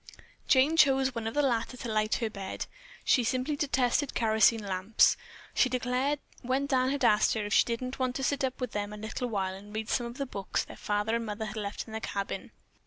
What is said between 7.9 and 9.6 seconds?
want to sit up with them a little while